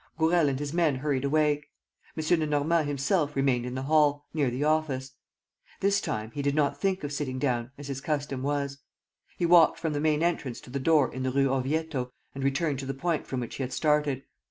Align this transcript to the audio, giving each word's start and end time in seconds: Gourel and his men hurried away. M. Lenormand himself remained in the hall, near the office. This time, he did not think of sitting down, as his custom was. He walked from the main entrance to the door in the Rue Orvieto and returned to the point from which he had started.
Gourel 0.17 0.49
and 0.49 0.57
his 0.59 0.73
men 0.73 0.95
hurried 0.95 1.23
away. 1.23 1.63
M. 2.17 2.39
Lenormand 2.39 2.87
himself 2.87 3.35
remained 3.35 3.67
in 3.67 3.75
the 3.75 3.83
hall, 3.83 4.25
near 4.33 4.49
the 4.49 4.63
office. 4.63 5.11
This 5.79 6.01
time, 6.01 6.31
he 6.31 6.41
did 6.41 6.55
not 6.55 6.81
think 6.81 7.03
of 7.03 7.13
sitting 7.13 7.37
down, 7.37 7.69
as 7.77 7.87
his 7.87 8.01
custom 8.01 8.41
was. 8.41 8.79
He 9.37 9.45
walked 9.45 9.77
from 9.77 9.93
the 9.93 9.99
main 10.01 10.23
entrance 10.23 10.59
to 10.61 10.71
the 10.71 10.79
door 10.79 11.13
in 11.13 11.21
the 11.21 11.29
Rue 11.29 11.49
Orvieto 11.51 12.09
and 12.33 12.43
returned 12.43 12.79
to 12.79 12.87
the 12.87 12.95
point 12.95 13.27
from 13.27 13.41
which 13.41 13.57
he 13.57 13.61
had 13.61 13.73
started. 13.73 14.23